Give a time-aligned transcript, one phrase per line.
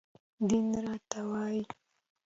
[0.47, 1.59] دين راته وايي